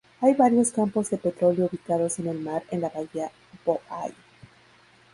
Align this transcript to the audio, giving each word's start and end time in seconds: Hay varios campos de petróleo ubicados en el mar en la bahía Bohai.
Hay 0.19 0.33
varios 0.33 0.71
campos 0.71 1.11
de 1.11 1.19
petróleo 1.19 1.67
ubicados 1.71 2.17
en 2.17 2.25
el 2.25 2.39
mar 2.39 2.63
en 2.71 2.81
la 2.81 2.89
bahía 2.89 3.29
Bohai. 3.63 4.15